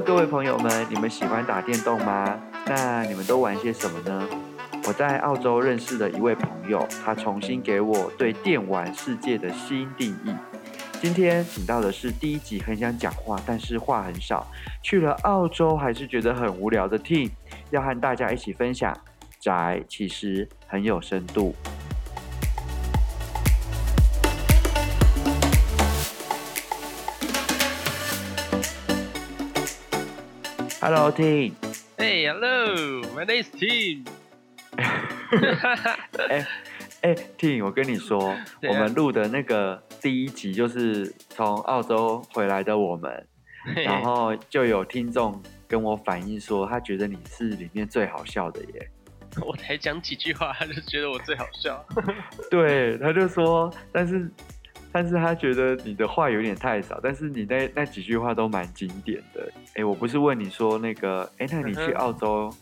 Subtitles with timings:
[0.00, 2.38] 各位朋友们，你们喜欢打电动吗？
[2.66, 4.28] 那你们都玩些什么呢？
[4.86, 10.32] 我在澳洲认识的一位朋友，他重新给我对电玩世界的新定义。
[11.00, 14.46] 今天请到的是第一集很想讲话，但是话很少，
[14.82, 17.30] 去了澳洲还是觉得很无聊的 Team，
[17.70, 18.96] 要和大家一起分享
[19.40, 21.54] 宅其实很有深度。
[30.90, 31.54] Hello, Tim.
[31.98, 33.02] Hey, hello.
[33.14, 34.06] My name is Tim.
[36.30, 36.46] 哎
[37.02, 38.34] 哎，Tim，我跟你说，
[38.66, 43.26] 我们录的那个第一集就是从澳洲回来的我们，
[43.84, 45.38] 然后就有听众
[45.68, 48.90] 跟我反映说，他觉得你是里面最好笑的耶。
[49.44, 51.84] 我才讲几句话，他就觉得我最好笑。
[52.50, 54.26] 对，他就说，但是。
[54.98, 59.48] 但是他觉得你的话有点太少，但是你那那几句话都蛮经典的。
[59.76, 62.52] 哎，我不是问你说那个，哎，那你去澳洲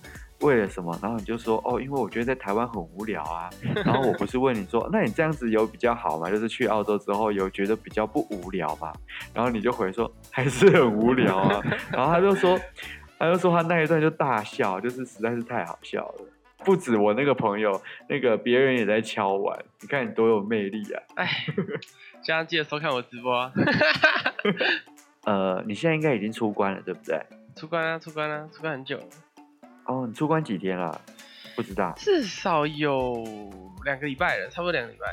[0.41, 0.95] 为了什么？
[1.01, 3.49] 然后你就说，哦，因为我觉得在台湾很无聊啊。
[3.87, 6.29] 然后我不是问你说，那你这样子有比较好吗？
[6.29, 8.93] 就是去澳洲之后有觉得比较不无聊吗？
[9.33, 11.63] 然后你就回说，还是很无聊啊。
[11.91, 12.61] 然后他就说，
[13.19, 16.27] 他就说他那一段就大笑，就是实在是太好笑了。
[16.65, 19.57] 不止我那个朋友，那个别人也在敲碗。
[19.81, 21.03] 你看你多有魅力啊！
[21.15, 21.29] 哎。
[22.27, 23.53] 这样记得收看我直播啊！
[25.27, 27.25] 呃，你现在应该已经出关了，对不对？
[27.55, 29.05] 出关啊，出关啊，出关很久了。
[29.85, 31.01] 哦，你出关几天了？
[31.55, 31.95] 不知道。
[31.97, 33.23] 至少有
[33.85, 35.07] 两个礼拜了，差不多两个礼拜。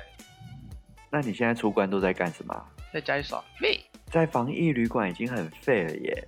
[1.12, 2.66] 那你现在出关都在干什么？
[2.92, 3.80] 在家里耍废。
[4.08, 6.28] 在防疫旅馆已经很废了耶。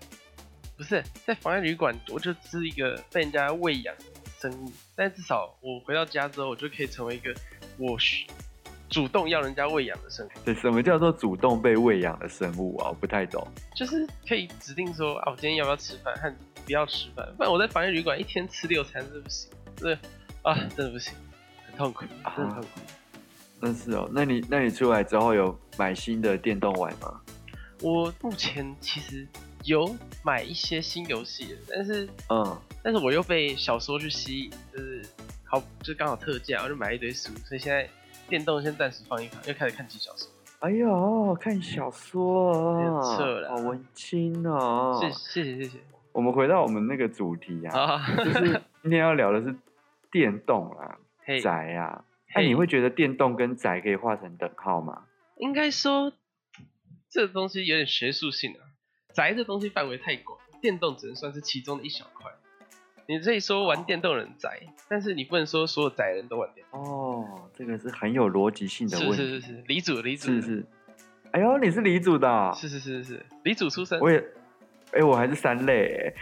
[0.78, 4.04] 不是，在防疫旅馆，我就是一个被人家喂养的
[4.40, 4.72] 生物。
[4.96, 7.34] 但至少我回到家之后，我就可以成为一个
[7.80, 7.98] 我
[8.90, 12.90] 主动要人家喂养的生物，对，什么叫做主动被喂养的生物啊？
[12.90, 13.46] 我不太懂。
[13.76, 16.34] 就是可以指定说啊，我今天要不要吃饭，和
[16.66, 17.28] 不要吃饭。
[17.36, 19.98] 不然我在防疫旅馆一天吃六餐是不行，对
[20.44, 21.14] 啊，真的不行，
[21.66, 22.68] 很痛苦，很痛苦。
[23.60, 27.20] 那、啊、是哦，那你那你出来之后有买新的电动玩吗？
[27.82, 29.28] 我目前其实
[29.64, 29.94] 有
[30.24, 35.04] 买一些新游戏，但是嗯，但是我又被小说去吸引，就是
[35.44, 37.90] 好，就刚好特价，我就买一堆书，所以现在。
[38.28, 40.28] 电动先暂时放一放，又开始看起小说。
[40.60, 44.98] 哎呦，看小说啊，好文青哦。
[45.00, 45.80] 谢谢谢谢谢谢。
[46.12, 49.56] 我们回到我们那个主题啊，就是今天要聊的是
[50.12, 50.98] 电动啊，
[51.44, 52.06] 宅啊。
[52.34, 55.04] 哎，你会觉得电动跟宅可以画成等号吗？
[55.38, 56.12] 应该说，
[57.10, 58.60] 这个东西有点学术性啊。
[59.14, 62.32] 宅这东西范围太广，电动只能算是其中的一小块。
[63.08, 66.82] 你可以说玩电动人宅，但是你不能说所有宅人都玩电动。
[66.82, 69.16] 哦，这个是很有逻辑性的问题。
[69.16, 70.32] 是是是是，理组理组。
[70.32, 70.66] 是是。
[71.32, 72.54] 哎呦，你是李主的啊？
[72.54, 74.00] 是是是是，李主出身。
[74.00, 74.24] 我也，
[74.94, 76.14] 哎，我还是三类哎。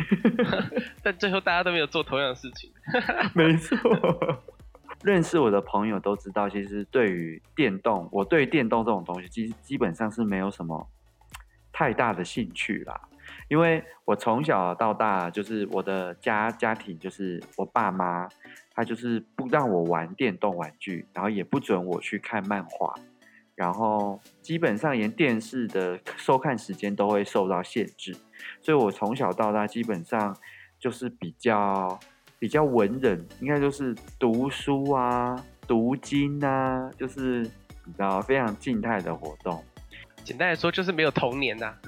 [1.04, 2.72] 但最后大家都没有做同样的事情。
[3.34, 3.78] 没错。
[5.04, 10.88] 认识我的朋友都知道，其实对于电动，我对电动这种东西，基基本上是没有什么
[11.72, 13.00] 太大的兴趣啦。
[13.50, 18.28] 因为我从小到大，就是我的家家庭，就是我爸妈，
[18.74, 22.94] 他就是不让我玩电动玩具，然后也不准我去看漫画，
[23.56, 28.16] 然后基本上连电视的收看时间都会受到限制，
[28.62, 30.36] 所以我从小到大基本上
[30.80, 32.00] 就是比较
[32.40, 35.36] 比较文人，应该就是读书啊、
[35.68, 37.42] 读经啊，就是
[37.86, 39.64] 你知道非常静态的活动。
[40.24, 41.80] 简单来说，就是没有童年呐、啊。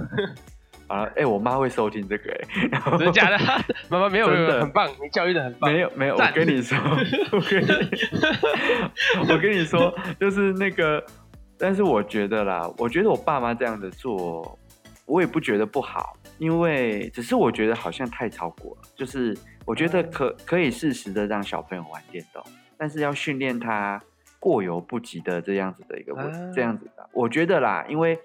[0.87, 3.37] 啊，哎、欸，我妈会收听这个、欸，哎，真的假的？
[3.89, 5.71] 妈妈没有，很棒，你教育的很棒。
[5.71, 6.77] 没有，没有，我跟你说，
[7.31, 11.03] 我跟你，我跟你说，就是那个，
[11.57, 14.57] 但是我觉得啦，我觉得我爸妈这样的做，
[15.05, 18.81] 我也不觉得不好，因为只是我觉得好像太超过了。
[18.95, 19.35] 就是
[19.65, 22.43] 我觉得可可以适时的让小朋友玩电动，
[22.77, 23.99] 但是要训练他
[24.39, 28.19] 过犹不及的这样子的一个问这样子的，我觉得啦，因为。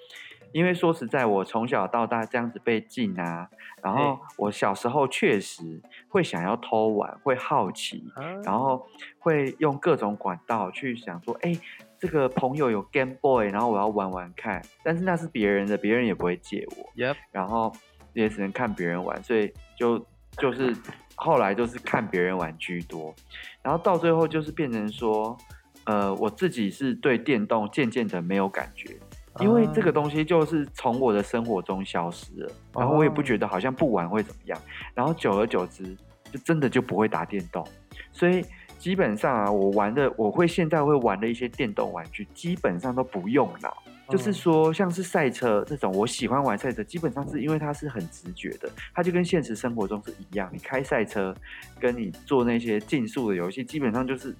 [0.52, 3.48] 因为说实在，我从小到大这样子被禁啊，
[3.82, 8.04] 然后我小时候确实会想要偷玩，会好奇，
[8.44, 8.86] 然后
[9.18, 11.56] 会用各种管道去想说，哎，
[11.98, 17.16] 这个朋友有 Game Boy，然后我要玩玩看，但是那是别人的，别人也不会借我，Yep.
[17.30, 17.72] 然后
[18.12, 20.04] 也只能看别人玩，所以就
[20.36, 20.74] 就是
[21.14, 23.14] 后来就是看别人玩居多，
[23.62, 25.36] 然后到最后就是变成说，
[25.84, 28.98] 呃，我自己是对电动渐渐的没有感觉。
[29.38, 34.60] 因为这个东西就是从我的生活中消失了，然后我也不觉得好像不玩会怎么样，
[34.94, 35.96] 然后久而久之
[36.32, 37.66] 就真的就不会打电动，
[38.12, 38.44] 所以
[38.78, 43.76] 基本上啊，我玩的我会现在会玩的一些电动玩具，基本上都不用脑，
[44.08, 50.50] 就是说，像是赛车这种，我喜欢玩赛车，基本上是因为它是很直觉的，它就跟现实生活中是一样。
[50.52, 51.34] 你开赛车，
[51.78, 54.34] 跟你做那些竞速的游戏，基本上就是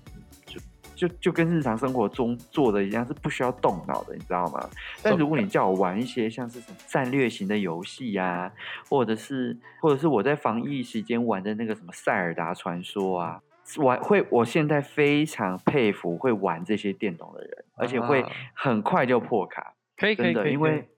[0.46, 0.58] 就
[1.00, 4.68] 就就跟日常生活中做的一样，是不需要动脑的，你知道吗？
[5.02, 8.52] 但如果你叫我玩一些像是什么战略型的游戏呀，
[8.86, 13.40] 或者是或者是我在防疫时间玩的那个什么塞尔达传说啊。
[13.76, 19.74] 玩会，我现在非常佩服会玩这些电动的人，而且会很快就破卡。
[19.96, 20.88] 可以，可以，可以，因为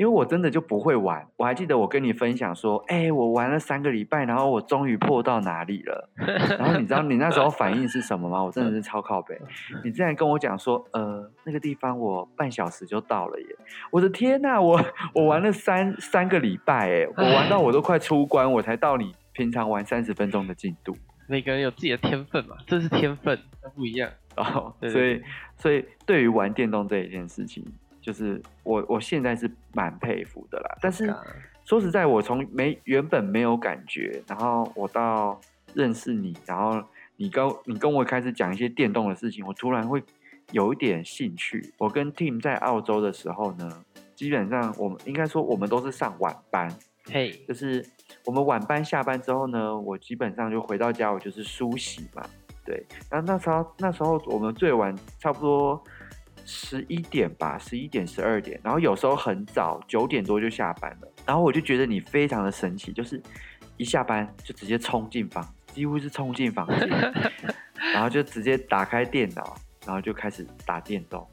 [0.00, 1.22] 因为我真的就不会玩。
[1.36, 6.08] 我还记得我跟你分享说，哎、欸，我玩了三个礼拜，然后我终于破到哪里了。
[6.58, 8.42] 然后你知道你那时候反应是什么吗？
[8.42, 9.38] 我真的是超靠北。
[9.84, 13.46] 你竟然跟我讲说，呃，那个地方我半小时就到了耶！
[13.92, 14.82] 我的天呐，我
[15.14, 20.96] 我玩了三三个礼拜，哎，我玩到我都快出关，我才到你平常玩三十分钟的进度。
[21.28, 24.74] 每个人有自己的天分嘛，这是天分，那不一样哦。
[24.80, 25.22] 所以，
[25.58, 27.62] 所以对于玩电动这一件事情，
[28.00, 30.78] 就是我我现在是蛮佩服的啦。
[30.80, 31.14] 但是
[31.64, 35.40] 说实在，我从没原本没有感觉，然后我到
[35.74, 36.82] 认识你，然后
[37.16, 40.02] 你跟你跟我开始讲一些电动的事情，我突然会
[40.52, 41.72] 有一点兴趣。
[41.78, 46.68] 我跟 Team 在澳洲的时候呢，基本上我们应该说我们都是上晚班，
[47.06, 47.86] 嘿，就是。
[48.24, 52.20] 我们晚班下班之后呢，我基本上就回到家，我就是梳洗嘛。
[52.64, 55.80] 对，那那时候那时候我们最晚差不多
[56.50, 61.08] 十一点吧，十一点十二点，然后有时候很早九点多就下班了。
[61.24, 63.22] 然后我就觉得你非常的神奇，就是
[63.76, 66.88] 一下班就直接冲进房，几乎是冲进房间，
[67.94, 69.56] 然后就直接打开电脑，
[69.86, 71.24] 然后就开始打电动。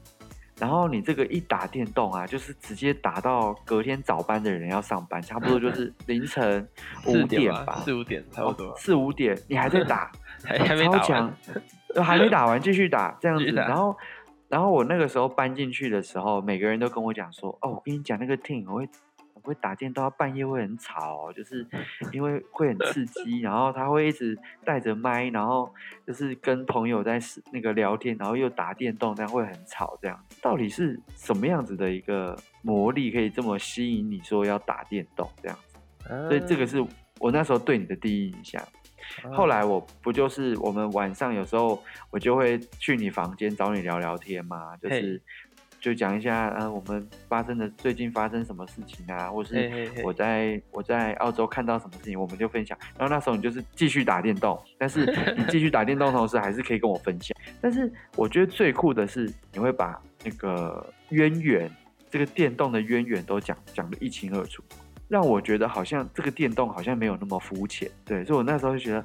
[0.60, 6.68] 然后你这个一打电动啊，就是直接打到隔天早班的人要上班，差不多就是 凌晨
[7.06, 10.10] 五点吧，四五点差不多，四五点你还在打，
[10.44, 11.34] 还还没打完，
[12.04, 13.96] 还没打完继续打这样子，然后
[14.48, 18.88] 然后我那个时候搬进去的时候，每个人都跟我讲说，哦，我跟你讲那个 team 我会。
[19.40, 21.66] 会打电动，半夜会很吵，就是
[22.12, 25.72] 因为会很刺激，然后他会一直带着麦，然后
[26.06, 27.18] 就是跟朋友在
[27.50, 29.96] 那个聊天，然后又打电动，这样会很吵。
[30.02, 35.78] 这样到底是什么样子的一个魔力可以这么吸引你说要打电动这样子？
[36.28, 36.84] 所以这个是
[37.18, 38.62] 我那时候对你的第一印象。
[39.32, 45.20] 后来我不就是我们晚上有时候我就会去你房间找你聊聊天嘛，就是。
[45.80, 52.76] 就讲一下，呃，我们发生的最近发生什么事情啊，或是我在我在澳洲看到什么事情，我们就分享。
[52.98, 55.06] 然后那时候你就是继续打电动，但是
[55.38, 57.32] 你继续打电动的同时，还是可以跟我分享。
[57.60, 61.70] 但是我觉得最酷的是，你会把那个渊源，
[62.10, 64.60] 这个电动的渊源都讲讲得一清二楚，
[65.08, 67.90] 让我觉得好像这个电动好像没有那么肤浅。
[68.04, 69.04] 对，所以我那时候就觉得，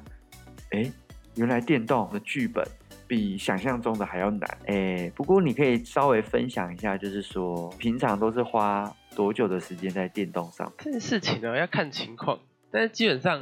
[0.70, 0.92] 哎，
[1.36, 2.64] 原来电动的剧本。
[3.06, 10.72] 比想象中的还要难哎、欸，不过你可以稍微分享一下，就是说平常都是花多久的时间在电动上？
[10.78, 12.40] 这件事情呢要看情况，
[12.70, 13.38] 但是基本上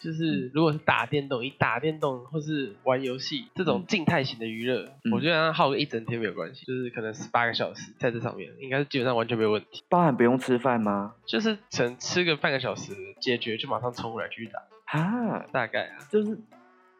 [0.00, 9.82] 就是如果是打电动，以打电动或是玩游戏这种静态型的娱乐，嗯、我觉得耗个一整天没有关系，就是可能十八个小时在这上面，应该是基本上完全没有问题。
[9.88, 11.14] 包含不用吃饭吗？
[11.26, 14.62] 就是能吃个半个小时解决，就马上冲过来继续打
[14.98, 16.38] 啊，大概啊，就是。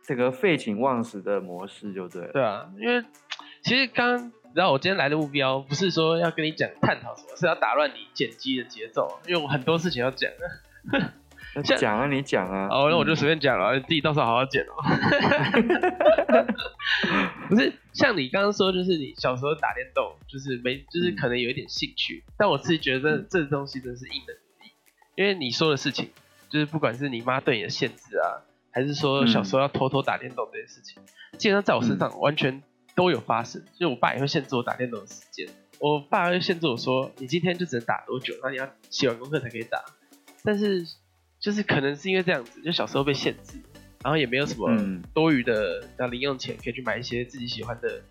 [0.08, 2.28] 这个废寝忘食的模式就对了。
[2.32, 3.04] 对啊，因为
[3.60, 10.30] 其实刚刚，然后我今天来的目标不是说要跟你讲探讨什么，是要打乱你剪辑的节奏，因为我很多事情要讲。
[11.62, 12.68] 讲啊，你讲啊。
[12.70, 14.74] 哦，那我就随便讲了，你自己到时候好好剪哦。
[17.48, 24.70] 不是，像你刚刚说，就是你小时候打电动，就是没，就是可能有一点兴趣，嗯、但我自己觉得这东西真的是因人而异，
[25.16, 26.10] 因为你说的事情，
[26.48, 28.42] 就是不管是你妈对你的限制啊。
[28.72, 32.62] 还是说小时候要偷偷打电动这件事情，嗯、基本上在我身上完全
[32.94, 33.64] 都有发生。
[33.80, 35.48] 就我爸也会限制我打电动的时间，
[35.78, 39.82] 我爸会限制我说，你今天就只能打多久，然后你要写完功课才可以打。
[40.44, 40.84] 但是
[41.46, 43.56] 就是可能是因为这样子，就小时候被限制，
[44.02, 44.68] 然后也没有什么
[45.14, 48.02] 多余的像零用钱可以去买一些自己喜欢的，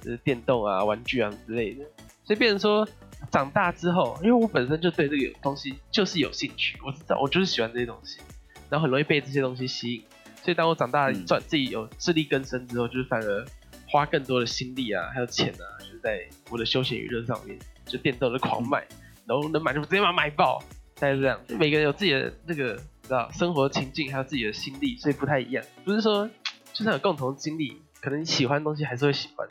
[0.00, 1.84] 就是电动啊、玩具啊之类的。
[2.24, 2.84] 所以变成说
[3.30, 8.18] 长大之后，因为我本身就对这个东西就是有兴趣，我知道我就是喜欢这些东西。
[8.68, 10.02] 然后很容易被这些东西吸引，
[10.42, 13.46] 所以当我长大赚自己有自力更生之后，就是反而
[13.86, 18.84] 花更多的心力啊，还有钱啊，就是在我的休闲娱乐上面，就电动的狂买，
[19.24, 20.60] 然后能买就直接把它买爆，
[21.02, 21.36] 大概是这样。
[21.48, 25.64] 就每个人有自己的那个，知道生活情境，还有自己的心力，所以不太一样。
[25.84, 26.30] 不是说
[26.72, 29.48] 就算有共同经历，可能你喜欢的东西还是会喜欢。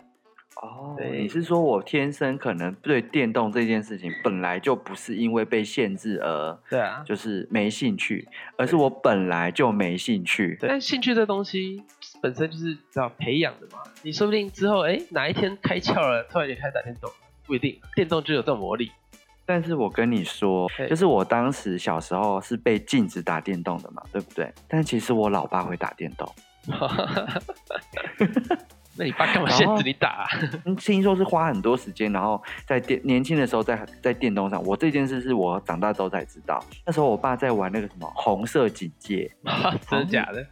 [0.61, 10.55] 哦，对，你是说我天生可能对电动这件事情本来就不是因为被限制而对啊，就是没兴趣，而是我本来就没兴趣。
[10.57, 11.83] 对，但兴趣这东西
[12.21, 17.11] 本身就是要培养的嘛，你说不定之后哎哪一天开窍了，突然也开始打电动，
[17.45, 18.89] 不一定，电动就有这种魔力。
[19.53, 24.49] 但是我跟你说，就是我当时小时候是被禁止打电动的嘛，对不对？
[24.65, 26.25] 但其实我老爸会打电动。
[28.95, 30.27] 那你爸干嘛限制你打啊？
[30.79, 34.63] 听说是花很多时间，然后在电年轻的时候在在电动上。
[34.63, 36.63] 我这件事是我长大之后才知道。
[36.85, 39.29] 那时候我爸在玩那个什么红色警戒，
[39.89, 40.47] 真的假的？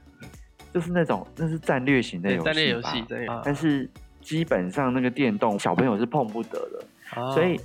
[0.74, 3.06] 就是那种那是战略型的游戏，战略游戏。
[3.46, 3.90] 但是
[4.20, 7.58] 基本上那个电动小朋友是碰不得的，哦、所以。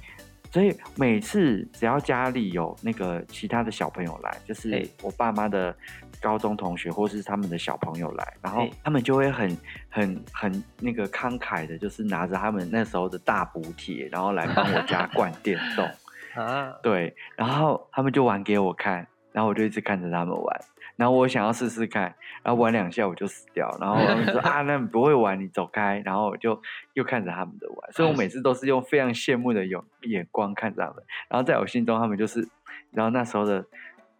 [0.54, 5.76] 所以每次只要家里有那个其他的小朋友来，就是我爸妈的
[6.22, 9.58] 高中同学或是他们的小朋友来，然后他们就会很
[9.90, 15.84] 很很那个慷慨的，就是拿着他们那时候的大补贴，然后来帮我家灌电动。
[16.40, 20.60] 啊，对，然后他们就玩给我看，然后我就一直看着他们玩。
[20.96, 22.02] 然后我想要试试看，
[22.42, 26.00] 然后玩两下我就死掉，然后他们说 啊，那你不会玩，你走开。
[26.04, 26.60] 然后我就
[26.92, 31.02] 又看着他们的玩，所以我每次都是用非常羡慕的眼眼光看着他们。
[31.28, 32.48] 然后在我心中，他们就是，
[32.92, 33.64] 然后那时候的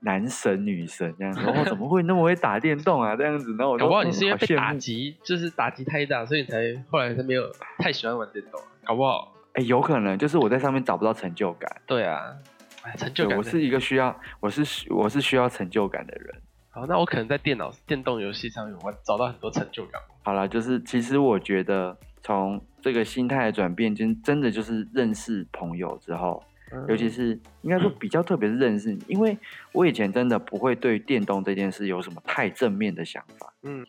[0.01, 1.41] 男神女神这样子。
[1.43, 3.15] 然后怎么会那么会打电动啊？
[3.15, 6.59] 这样子，然后我就搞不好你是因为被打击，就是打击太大，所以你才
[6.91, 7.45] 后来才没有
[7.79, 8.61] 太喜欢玩电动。
[8.85, 11.71] 搞不好，哎，有可能就是我在上面找不到成就感。
[11.87, 12.35] 对啊，
[12.83, 13.39] 哎，成就感。
[13.39, 16.35] 我是一个需要，我是我是需要成就感的人。
[16.75, 20.03] 好，那我可能在电脑电动游戏上面，我找到很多成就感。
[20.25, 29.39] 好了，就是其实我觉得从这个心态的转变，真真的就是认识朋友之后，嗯、尤其是应该说比较特别是认识你，嗯、因为
[29.71, 33.55] 我以前真的不会对电动这件事有什么太正面的想法。
[33.63, 33.87] 嗯，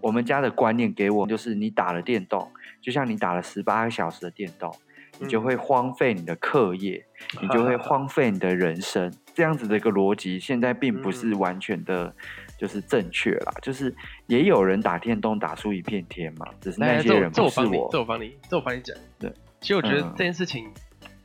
[0.00, 2.48] 我们家的观念给我就是，你打了电动，
[2.80, 4.72] 就像你打了十八个小时的电动，
[5.20, 7.04] 你就会荒废你的课业，
[7.36, 9.12] 嗯、你就会 荒废你的人生。
[9.34, 12.12] 这样子的一个逻辑，现在并不是完全的，
[12.58, 13.52] 就是正确啦。
[13.54, 13.94] 嗯、就是
[14.26, 17.88] 也有人打电动打出一片天嘛，只是那些人不是我。
[17.92, 18.96] 这我帮你，这我帮你讲。
[19.18, 20.68] 对，其实我觉得这件事情，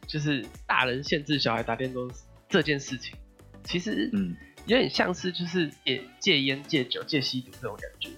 [0.06, 2.10] 就是大人限制小孩打电动
[2.48, 3.16] 这件事情，
[3.64, 4.36] 其实嗯，
[4.68, 8.10] 有点像是就是也戒烟、戒酒、戒吸毒这种感觉。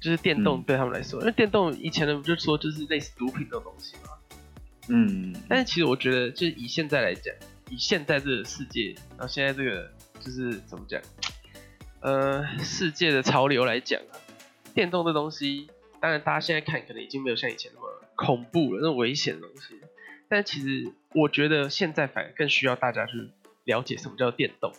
[0.00, 4.11] 就是电动对他们来说，嗯、因为电动以前的不就说就是类似毒品这种东西嘛。
[4.88, 7.34] 嗯，但是其实我觉得，就是以现在来讲。
[7.70, 11.00] 以现在这个世界，然后现在这个就是怎么讲？
[12.00, 14.20] 呃，世界的潮流来讲啊，
[14.74, 19.80] 电动的东西，当然大家现在看可能已经没有像以前那么恐怖了，那种危险的东西。
[20.28, 23.30] 但其实我觉得现在反而更需要大家去
[23.64, 24.70] 了解什么叫电动，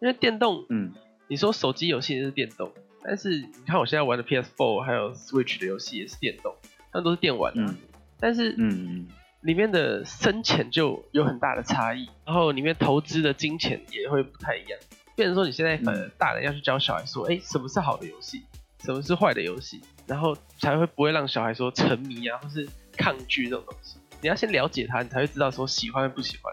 [0.00, 0.92] 因为电动，嗯，
[1.26, 6.54] 你说手机游戏也是电动，但是你看我现在玩的 PS4 还有 Switch 的游戏也是电动，
[6.92, 7.76] 它都是电玩啊，嗯、
[8.20, 9.08] 但是，嗯。
[9.42, 14.78] 里面的深浅就有很大的差异，然后里面投资的金钱也会不太一样。
[15.14, 18.42] 变成说你现在呃大人要去教小孩说，哎，什么是好的游戏，
[18.84, 23.98] 什么是坏的游戏，然后才会不会让小孩说沉迷啊，或是抗拒这种东西。
[24.20, 26.52] 你要先了解他，你才会知道说喜欢不喜欢，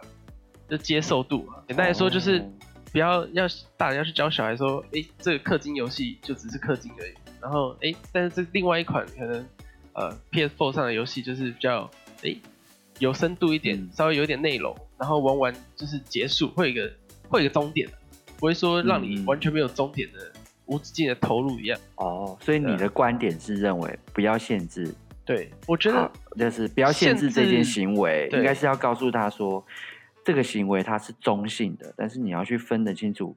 [0.69, 1.61] 就接受度啊。
[1.67, 2.43] 简单来说就是
[2.91, 7.13] 不要要大人要去教小孩说，哎，这个氪金游戏就只是氪金而已。
[7.41, 9.47] 然后哎，但是这另外一款可能
[9.93, 11.89] 呃 PS4 上的游戏就是比较
[12.23, 12.35] 哎。
[12.99, 16.93] 有深度一点，嗯、稍微有点内容，然后玩完就是结束，会有一个
[17.27, 17.89] 会有一个终点，
[18.37, 21.79] 不会说让你完全没有终点的、嗯、无止境的投入一样。
[21.95, 24.93] 哦，所以你的观点是认为不要限制？
[25.25, 29.65] 对，我觉得就是不要限制这件行为，应该是要告诉他说，
[30.23, 33.35] 这个行为它是中性的，但是你要去分得清楚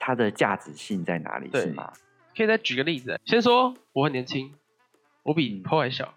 [0.00, 1.92] 它的价值性在哪里，对是吗？
[2.36, 4.52] 可以再举个例子，先说我很年轻，
[5.22, 6.12] 我比 Paul 还小。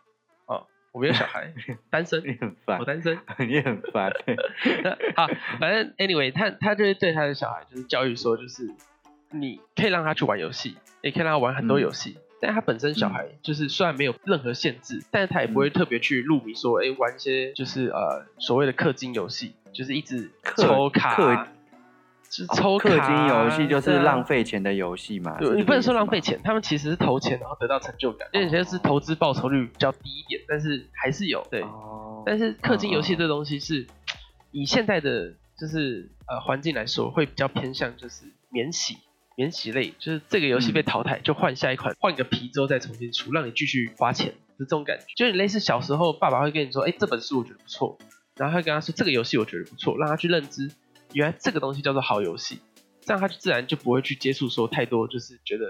[0.96, 1.54] 我没有小孩，
[1.90, 2.24] 单身。
[2.26, 3.20] 你很烦，我单身。
[3.46, 4.10] 你很烦。
[5.14, 5.28] 好，
[5.60, 8.74] 反正 anyway，他他就是对他的小孩就是教育说，就是
[9.30, 12.12] 你可以让他去玩游戏，也可以让他玩很多游戏。
[12.18, 21.50] 嗯、但他本身小孩就是虽然没有任何限制，嗯、但是他也不会特别去入迷说，哎、欸，玩一些就是呃所谓的氪金游戏，就是一直抽卡。
[22.36, 25.38] 是抽氪金游戏，就是浪费钱的游戏嘛？
[25.40, 31.48] 对，你不能说浪费钱，他们其实是投钱然后得到成就感，有些是投资报酬率比较低一点，但是还是有。
[31.50, 31.64] 对，
[32.26, 33.88] 但是氪金游戏这东西是
[34.52, 38.98] 以现在的就是呃环境来说，会比较偏向就是免洗
[39.38, 45.06] 免洗类，就是这个游戏被淘汰就换下一款，换个皮之后再重新出，让你继续花钱，是这种感觉。
[45.16, 47.98] 就是类似小时候爸爸会跟你说，哎，这本书我觉得不错，
[48.36, 50.70] 然后会跟他说这个游戏我觉得不错，让他去认知。
[51.16, 52.60] 原来这个东西叫做好游戏，
[53.00, 55.66] 这样他就自然就不会去接触说太多，就是觉得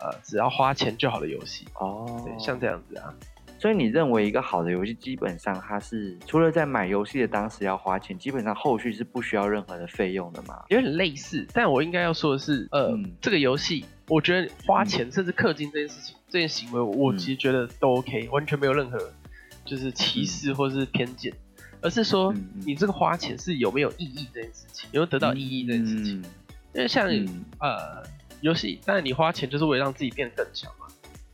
[0.00, 3.14] 呃只要花钱就好的游戏哦，对，像这样子啊。
[3.60, 10.64] 所以你认为一个好的游戏，基本上它是除了在买游戏的当时要花钱，基本上后续是不需要任何的费用的吗？
[10.68, 18.98] 有点类似，但我应该要说的是，呃，嗯、这个游戏我觉得花钱、嗯、甚至氪金这件事情，这件行为我其实觉得都 OK，、嗯、完全没有任何
[19.64, 21.34] 就是歧视或是偏见。
[21.80, 26.22] 而是说你这个花钱是有没有意义这件事情，有没有得到意义这件事情。
[26.74, 27.08] 因为像
[27.60, 28.02] 呃
[28.40, 30.86] 游戏，当然你花钱就是为了让自己变得更强嘛。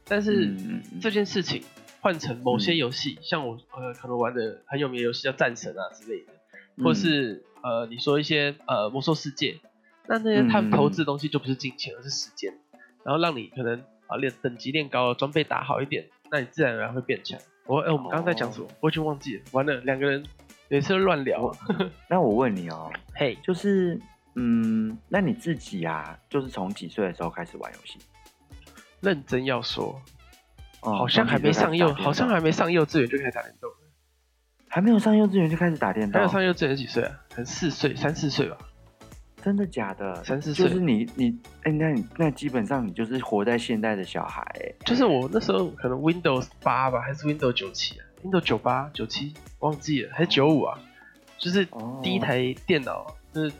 [0.06, 0.54] 但是
[1.00, 1.62] 这件事情
[2.00, 9.58] 换成某些游戏，像我呃可能玩的很有名的游戏叫战神啊之类的，或是呃你说一些呃魔兽世界，
[10.06, 12.52] 那那些他们投资的东西就不是金钱，而是时间，
[13.02, 17.38] 然后让你可能啊练等级练高了，装备打好一点，那你自然而然会变强。
[17.64, 18.66] 我哎、欸，我们刚刚在讲什么？
[18.80, 19.42] 我已经忘记了。
[19.52, 20.20] 完了，两个人
[20.68, 21.48] 每次都乱聊。
[22.10, 24.00] 那我问你哦， 嘿，就是，
[24.34, 28.00] 嗯，那你自己啊，就是从几岁的时候开始玩游戏？
[29.00, 30.02] 认真要说，
[30.80, 33.70] 哦好像还没上幼，好像还没上幼稚园就开始打电动。
[34.66, 36.20] 还没有上幼稚园就开始打电动？
[36.20, 37.16] 还有上幼稚园几岁啊？
[37.30, 38.58] 可能四岁，三四岁吧。
[39.44, 40.24] 真的假的？
[40.24, 40.66] 三四岁？
[40.66, 41.28] 就是你你
[41.64, 44.42] 哎、欸，那你那基本上你就是活在现代的小孩。
[44.86, 50.78] 就是我那时候可能 Windows 八吧，还是 Windows 九七啊？Windows 九八、九七忘记了，还是九五啊？
[51.36, 51.68] 就是
[52.02, 53.52] 第一台电脑，就是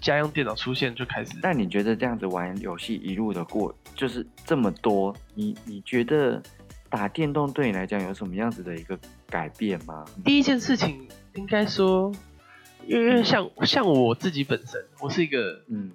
[0.00, 1.38] 家用电脑出现就开始。
[1.40, 6.42] 那你觉得这样子玩游戏一路的过，就是这么多，你你觉得
[6.88, 10.04] 打电动对你来讲有什么样子的一个改变吗？
[10.24, 12.12] 第一件事情应该说。
[12.86, 15.92] 因为像像我自己本身，我是一个，嗯，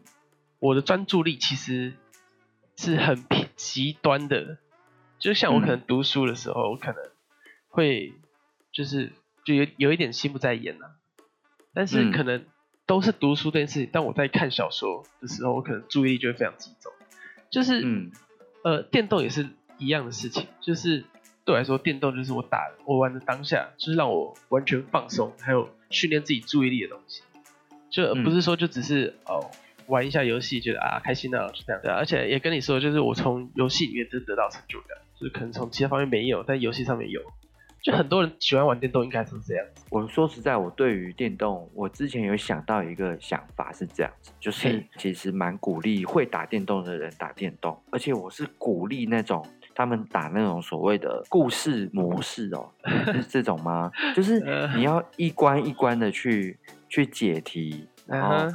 [0.60, 1.94] 我的专注力其实
[2.76, 3.26] 是很
[3.56, 4.58] 极端的，
[5.20, 6.98] 就像我可能读书的时候，我可能
[7.68, 8.14] 会
[8.72, 9.12] 就是
[9.44, 10.96] 就有有一点心不在焉啊，
[11.74, 12.46] 但是可能
[12.86, 16.92] 都是读书这件事情，但我在看小说的时候，我可能注意力就会非常集中，
[17.50, 18.12] 就是，嗯，
[18.64, 21.06] 呃，电动也是一样的事情，就是。
[21.46, 27.22] 对我来说，电动就是我打我玩的当下，就是让我完全放松，还有训练自己注意力的东西。
[27.92, 29.52] 就不是说就只是、嗯、哦
[29.86, 31.80] 玩一下游戏，觉得啊开心的这样。
[31.84, 37.22] 对，而且也跟你说，就是我从游戏里面就得到成就感，就是可能从其他方面没有，但游戏上面有。
[37.84, 39.86] 就很多人喜欢玩电动，应该是这样子。
[39.92, 49.46] 我说实在，我对于电动，我之前有想到一个想法是这样子，就是其实蛮鼓励会打电动的人打电动，而且我是鼓励那种。
[49.76, 52.72] 他们打那种所谓的故事模式哦，
[53.14, 53.92] 是这种吗？
[54.16, 54.40] 就是
[54.76, 56.58] 你要一关一关的去
[56.88, 58.48] 去解题，然后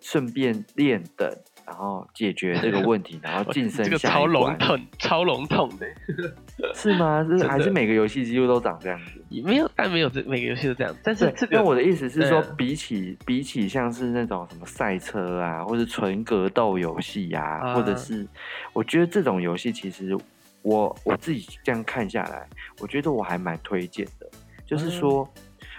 [0.00, 1.30] 顺便练等，
[1.64, 3.90] 然后解决这个问题，然后晋升 下一关。
[3.90, 5.86] 这个超笼统，超笼统的，
[6.74, 7.24] 是吗？
[7.24, 9.22] 是还是每个游戏几乎都长这样子？
[9.28, 10.92] 也没有，但没有这每个游戏都这样。
[11.04, 18.26] 但是这个，那我的意思是说，比起比起像是那种什么赛车啊，或者纯格斗游戏呀，或者是
[18.72, 20.18] 我觉得这种游戏其实。
[20.62, 22.48] 我我自己这样看下来，
[22.80, 24.30] 我觉得我还蛮推荐的。
[24.66, 25.28] 就是说，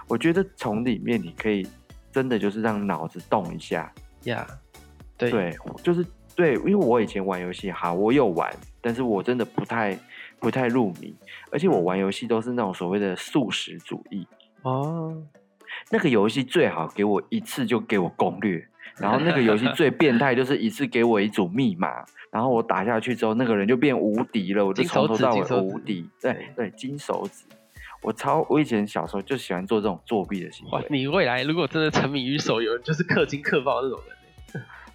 [0.07, 1.67] 我觉得从里面你可以
[2.11, 3.91] 真的就是让脑子动一下
[4.25, 4.45] 呀。
[4.47, 4.53] Yeah,
[5.17, 9.97] 对，对，就是对，因为我以前玩游戏，哈，我有玩，但是我真的不太
[10.39, 11.15] 不太入迷，
[11.51, 14.27] 而且我玩游戏都是那种所谓的速食主义
[14.63, 15.21] 哦。
[15.89, 18.67] 那个游戏最好给我一次就给我攻略。
[18.99, 26.07] 然后那个游戏最变态，就是一次给我一组密码， 然后我打下去之后，那个人就变无敌了，我就从头到尾无敌。
[26.21, 27.45] 对对，金手指，
[28.01, 30.85] 我超我以前小时候就喜欢做这种作弊的行为。
[30.89, 34.15] 你未来如果真的沉迷于手游，就是氪金氪爆那种人。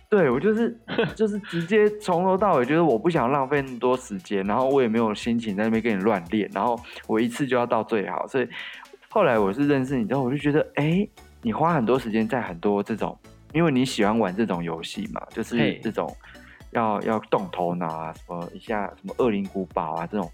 [0.09, 0.79] 对，我就是
[1.17, 6.79] 就是直接从头到尾，就是我不想浪费那么多时间，然后我也没有心情在那边跟你乱练，然后
[7.09, 8.25] 我一次就要到最好。
[8.29, 8.49] 所以
[9.09, 11.07] 后来我是认识你之后，我就觉得，哎，
[11.43, 13.19] 你花很多时间在很多这种。
[13.57, 16.15] 因为你喜欢玩这种游戏嘛，就是这种
[16.73, 20.31] 要要动头脑啊，什么一下什么恶灵古堡啊这种，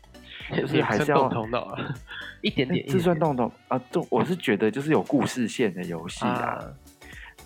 [0.57, 1.95] 就是还是要动头脑啊，
[2.41, 3.81] 一点点， 这算动头啊？
[3.93, 6.59] 这我是觉得就是有故事线的游戏啊。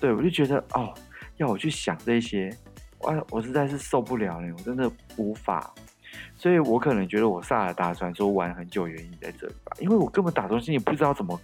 [0.01, 0.95] 对，我就觉得哦，
[1.37, 2.51] 要我去想这些，
[3.01, 5.75] 我，我实在是受不了了，我真的无法。
[6.39, 11.39] 所以我可能觉得我萨尔达传说玩很久原因在这里吧，因为我根本打东西也不知道怎么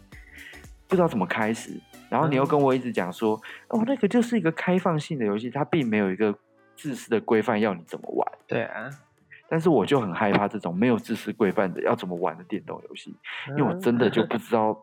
[0.88, 1.78] 不知道怎么开始。
[2.12, 6.38] 然后你又跟我一直讲说，哦，那个就是一个开放性的游戏，它并没有一个
[6.76, 8.32] 自私的规范要你怎么玩。
[8.46, 8.90] 对啊，
[9.48, 13.16] 但是我就很害怕这种没有自私规范的要怎么玩的电动游戏，
[13.56, 14.76] 因为我真的就不知道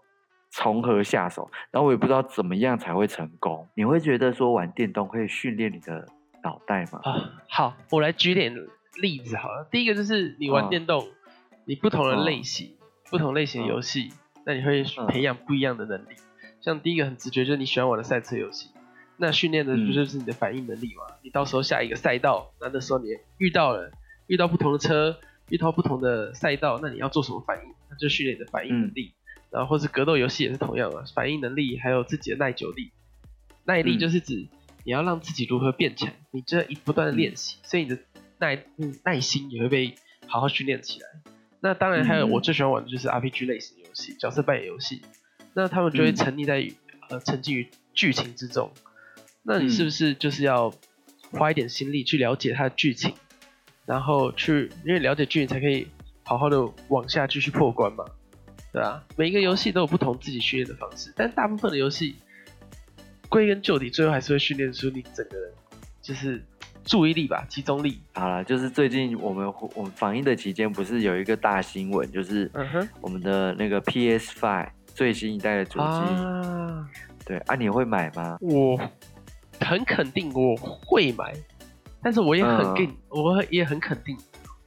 [0.50, 3.70] 从何下手，然后我也不知道怎么样才会成功。
[3.76, 6.04] 你会觉得说玩电动可以训练你的
[6.42, 7.00] 脑袋吗？
[7.04, 8.52] 啊，好，我来举点
[9.00, 9.68] 例子好了。
[9.70, 11.08] 第一个就是你玩电动，
[11.65, 12.76] 你不同的类型、
[13.12, 14.12] 不同类型的游戏，
[14.48, 16.15] 那你会培养不一样的能力。
[16.62, 18.69] 像第一个很直觉就是你喜欢玩的赛车游戏，
[19.17, 21.04] 那训练的不就是你的反应能力吗？
[21.10, 23.91] 嗯、你到时候下一个赛道，那那时候你遇到了
[24.28, 25.17] 遇到不同的车，
[25.50, 27.74] 遇到不同的赛道，那你要做什么反应？
[27.89, 29.13] 那就训练你的反应能力。
[29.13, 32.91] 嗯、然后或是格斗游戏也是同样啊，反应能力还有自己的耐久力。
[33.65, 34.48] 耐力就是指
[34.84, 38.00] 你要让自己如何变强，你这一不断的练习，所以你的
[38.39, 38.63] 耐
[39.04, 39.95] 耐心也会被
[40.28, 41.08] 好好训练起来。
[41.62, 45.02] 那当然还有我最喜欢玩的就是 RPG 类型的游戏，角色扮演游戏。
[45.54, 46.74] 那他们就会沉溺在、嗯、
[47.10, 48.72] 呃沉浸于剧情之中。
[49.44, 50.74] 那你是不是就是要
[51.32, 53.14] 花一点心力去了解它的剧情，
[53.86, 55.88] 然后去因为了解剧情才可以
[56.24, 58.06] 好好的往下继续破关嘛？
[58.72, 62.16] 对啊，每一个游戏都有不同自己训练的方式，但大部分的游戏
[63.28, 65.52] 归根究底，最后还是会训练出你整个人
[66.04, 66.44] 就是
[66.86, 68.00] 注意力吧，集中力。
[68.14, 72.52] 好了，就是最近我们我们防疫的期间，不是有一个大新闻，就是
[73.02, 75.86] 我们的那个 PS5 最新一代的主机。
[75.86, 76.86] 啊
[77.26, 78.38] 对啊，你会买吗？
[78.42, 78.78] 我
[79.62, 81.34] 很肯定我会买，
[82.04, 84.18] 但是我也很定，嗯、我也很肯定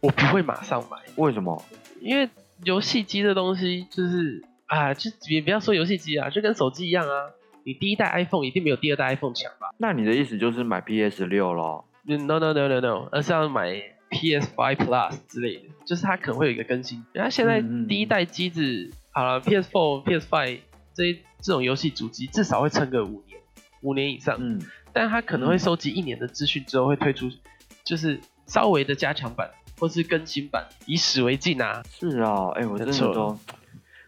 [0.01, 0.97] 我不会马上买。
[1.17, 1.63] 为什么？
[2.01, 2.27] 因为。
[2.65, 7.29] 游戏机的东西就是啊，就也不要说游戏机啊，就跟手机一样啊。
[7.65, 9.71] 你第一代 iPhone 一定没有第二代 iPhone 强吧？
[9.79, 13.75] 那你的意思就是买 PS 六咯？No no no no no，而是要买
[14.11, 17.05] PS Five Plus 之类的，就是它可能会有一个更新。
[17.13, 20.61] 然后现在第一代机子好了，PS Four、PS Five
[20.95, 23.39] 这这种游戏主机至少会撑个五年，
[23.83, 24.37] 五年以上。
[24.41, 24.61] 嗯，
[24.93, 27.31] 但它可能会收集一年的资讯之后会推出，
[27.85, 29.51] 就是稍微的加强版。
[29.81, 31.83] 或是更新版，以史为镜啊！
[31.91, 33.37] 是啊，哎、欸，我真的都，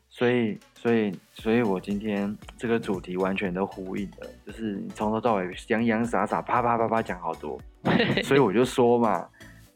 [0.09, 7.61] 所以，所以，所以我今天这个主题完全都呼应了，就是你从头到尾洋洋洒洒啪啪啪啪讲好多，
[8.23, 9.27] 所以我就说嘛，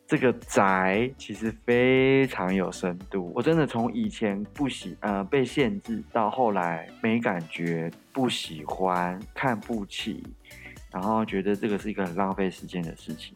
[0.09, 3.31] 这个宅其实非常有深度。
[3.35, 10.25] 我真的从以前不喜呃被限制，到后来没感觉、不喜欢、看不起，
[10.91, 13.35] 然后觉得这个是一个很浪费时间的事情。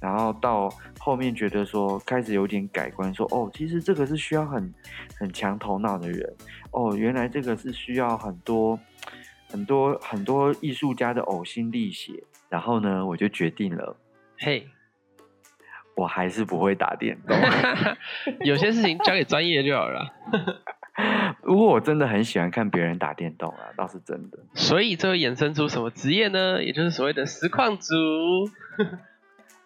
[0.00, 4.72] 然后到后面觉得说，开始有点改观，说哦，其实这个是需要很
[5.18, 6.32] 很强头脑的人
[6.70, 8.78] 哦，原来这个是需要很多
[9.48, 12.22] 很多很多艺术家的呕心沥血。
[12.48, 13.96] 然后呢，我就决定了，
[14.38, 14.64] 嘿
[15.96, 17.36] 我还是不会打电动
[18.44, 20.12] 有些事情交给专业就好了。
[21.42, 24.38] 如果我真的很喜欢看别人打电动啊，倒是真的。
[24.54, 26.62] 所以这会衍生出什么职业呢？
[26.62, 27.94] 也就是所谓的实况组。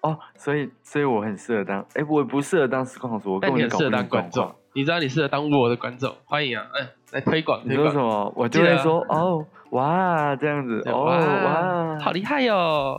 [0.01, 4.55] 哦，所以所以我很适合当，哎，我不适合当实况主，我更适合当观众。
[4.73, 7.61] 你知道你适合当我的观众，欢迎啊，嗯，来推广。
[7.65, 8.33] 你说什么？
[8.37, 12.99] 我就会说，哦，哇，这样子，哦，哇，好厉害哟，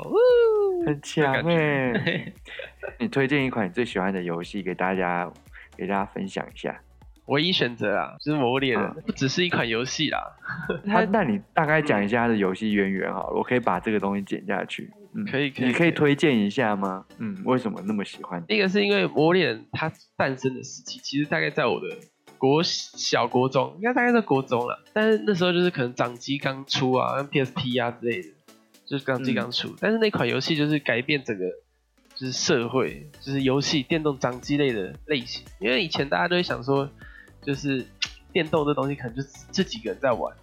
[0.86, 2.34] 很强哎。
[2.98, 5.32] 你推荐一款你最喜欢的游戏给大家，
[5.78, 6.82] 给大家分享一下。
[7.26, 10.18] 唯一选择啊，就是《魔物猎人》，不只是一款游戏啦。
[10.88, 14.90] 它，那你大概讲一下它的游戏渊源好了，我可以把这个东西剪下去。
[15.14, 17.06] 嗯，可以，可以，你可以推荐一下吗？
[17.20, 18.44] 嗯，为什么那么喜欢？
[18.48, 21.88] 一个是因为《魔物猎人》它诞生的时期，其实大概在我的
[22.40, 24.84] 国小、国中，应该大概在国中了。
[24.92, 28.30] 但是那时候就是可能掌机刚出啊，跟 PSP 啊之类的，
[28.88, 29.68] 就是掌机刚出。
[29.68, 31.46] 嗯、但是那款游戏就是改变整个。
[32.20, 35.42] 就是社会，就是游戏、电动掌机类的类型。
[35.58, 36.90] 因为以前大家都会想说，
[37.42, 37.86] 就是
[38.34, 40.36] 电动这东西可能就这几个人在玩，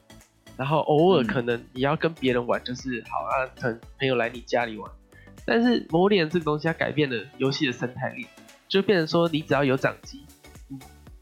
[0.56, 4.90] 然后偶尔可能你要跟别人玩，就是好啊，朋朋友来你家里玩。
[5.44, 8.26] 但是《魔物猎人》这个东西它改变了游戏的生态链，
[8.68, 10.24] 就变成说你只要有掌机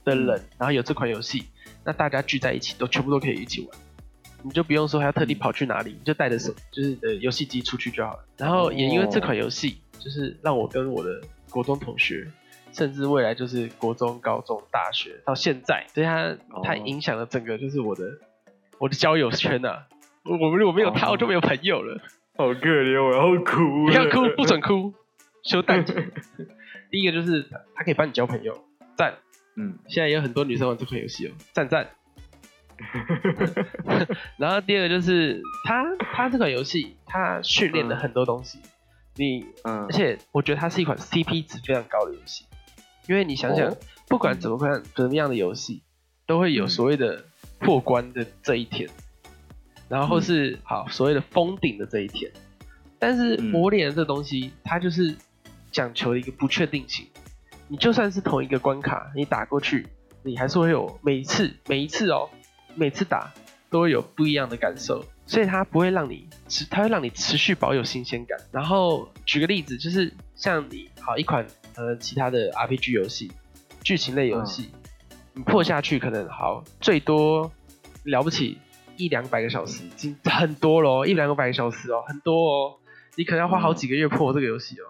[0.05, 1.43] 的人，然后有这款游戏，
[1.85, 3.77] 那大家聚在一起都全部都可以一起玩，
[4.45, 8.25] 你就不用说还要特地跑去哪里，你就带着手就是你的游戏机出去就好了。
[8.37, 9.79] 然后也因为这款游戏。
[10.05, 12.31] 就是让我跟我的国中同学，
[12.73, 18.05] 甚至未来就是国中、高中、大学到现在，所以他他影响了整个就是我的
[18.79, 19.87] 我的交友圈呐、啊。
[20.25, 22.01] 我们如果没有他，我就没有朋友了。
[22.37, 23.87] 好可怜，我要哭。
[23.87, 24.93] 不要哭，不准哭，
[25.43, 25.85] 休蛋。
[26.91, 28.65] 第一个就是他可以帮你交朋友，
[28.97, 29.15] 赞。
[29.57, 31.89] 嗯，现在也有很多女生玩这款游戏哦，赞赞。
[34.37, 38.59] 然后第二个就是他他这款游戏，他训练了很多东西。
[39.17, 42.45] 你，嗯，而且我觉得它是一款 CP 值非常高的游戏，
[43.07, 43.75] 因为你想想，
[44.09, 45.83] 不管怎么看怎么样的游戏，
[46.27, 47.25] 都会有所谓的
[47.61, 48.91] 破关的这一天，
[49.89, 52.33] 然后是好所谓的封顶的这一天，
[52.99, 55.15] 但是魔脸这东西，它就是
[55.71, 57.07] 讲求一个不确定性，
[57.69, 59.87] 你就算是同一个关卡，你打过去，
[60.23, 62.29] 你还是会有每一次每一次哦，
[62.75, 63.33] 每次打
[63.71, 65.05] 都会有不一样的感受。
[65.27, 68.39] 所以它不会让你持，它会让你持续保有新鲜感。
[68.53, 73.33] 然后举个例子，就是像你好一款呃其他的 RPG 游戏，
[73.83, 74.81] 剧情类游戏，嗯、
[75.35, 77.51] 你破下去可能好最多
[78.05, 78.59] 了不起
[78.97, 82.77] 一两百个小时，已经很多咯，一两百个小时哦，很多哦，
[83.17, 84.85] 你可能要花好几个月破这个游戏哦。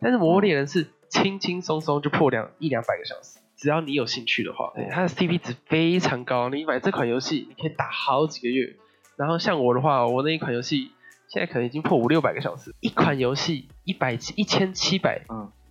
[0.00, 8.76] 但是《魔物猎人》是轻轻松松就破两一两百个小时，只要你有兴趣的话，对，它的 CP 值非常高，你买这款游戏你可以打好几个月。
[9.18, 10.92] 然后像我的话，我那一款游戏
[11.28, 12.72] 现在可能已经破五六百个小时。
[12.80, 15.22] 一款游戏一百七一千七百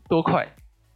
[0.09, 0.53] 多块，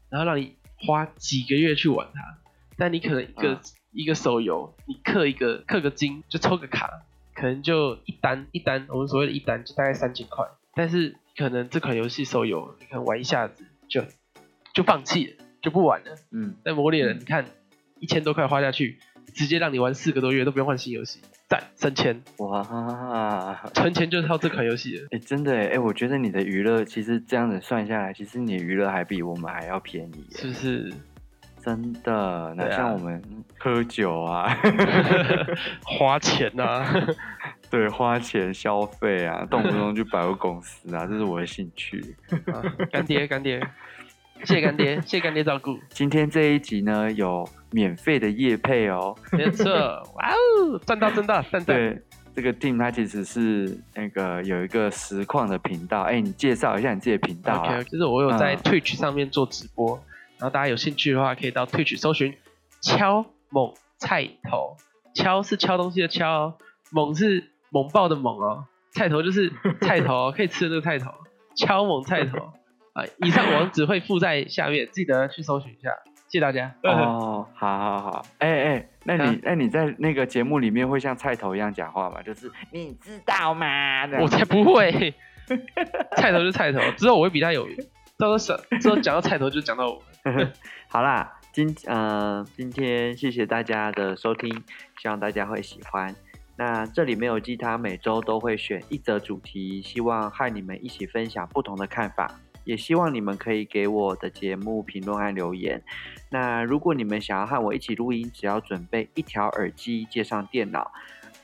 [0.09, 2.37] 然后让你花几个月去玩它，
[2.77, 3.61] 但你可能一个
[3.91, 10.45] 一个手游，你氪一个氪个金就抽个卡，可能就一单一单，我们所谓的一单就大概三千块。
[10.73, 14.03] 但是可能这款游戏手游，你可能玩一下子就
[14.73, 16.17] 就放弃了，就不玩了。
[16.31, 16.55] 嗯。
[16.65, 17.45] 但魔猎人，你看
[17.99, 18.99] 一千多块花下去，
[19.33, 22.17] 直接让你玩四个多月都不用换新游戏，赞三千。
[22.37, 23.61] 哇！
[23.73, 25.03] 存钱就是靠这款游戏了。
[25.11, 30.93] 哎、欸，真的哎，哎，我觉得你的娱乐其实这样子算下来，其实你的娱乐还比我们还要便宜，是不是？
[31.61, 33.21] 真的，哪像我们
[33.59, 34.57] 喝酒啊， 啊
[35.83, 37.05] 花钱啊，
[37.69, 42.15] 对，花钱消费啊，动不动就百货公司啊，这是我的兴趣。
[42.91, 43.61] 干爹，干爹，
[44.45, 45.77] 谢谢干爹，谢 谢干爹照顾。
[45.89, 49.69] 今天这一集呢，有免费的夜配哦，没错，
[50.15, 51.73] 哇哦，赚到赚到赚到。
[51.73, 52.01] 对，
[52.35, 57.79] 这个 team 它其实是那个有一个实况的频道，哎，你介绍一下你自己的频道啊。
[57.79, 59.95] Okay, 就是我有在 Twitch 上面做直播。
[59.97, 60.01] 嗯
[60.41, 62.33] 然后大家有兴趣的话，可以到 Twitch 搜寻
[62.81, 64.75] “敲猛菜头”，
[65.13, 66.57] 敲是敲东西的敲，
[66.89, 71.11] 猛是猛爆的猛哦，菜头就是菜头，可以吃的那个菜头，
[71.55, 72.51] 敲猛菜头
[72.93, 73.03] 啊！
[73.19, 75.89] 以上网址会附在下面，记得去搜寻一下，
[76.27, 76.73] 谢谢大家。
[76.83, 82.21] 哦，好好好，哎哎，那你那你在那个节目里面会像菜头一样讲话吗？
[82.21, 84.07] 就是你知道吗？
[84.19, 85.13] 我才不会，
[86.17, 87.75] 菜头是菜头，之后我会比他有名。
[88.17, 90.03] 都是之后讲到菜头就讲到我。
[90.87, 94.63] 好啦，今呃今天谢谢大家的收听，
[94.99, 96.15] 希望大家会喜欢。
[96.55, 105.81] 那这里没有鸡汤，每周都会选一则主题，希望和你们一起分享不同的看法，也希望你们可以给我的节目评论和留言。
[106.29, 110.91] 那如果你们想要和我一起录音，只要准备一条耳机，接上电脑，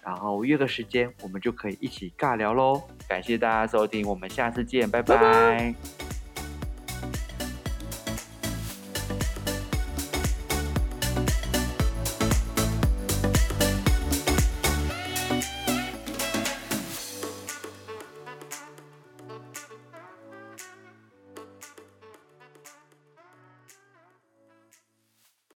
[0.03, 2.82] 然后约个时间，我们就可以一起尬聊喽。
[3.08, 5.15] 感谢大家收听，我们下次见，拜拜。
[5.15, 6.06] 拜拜。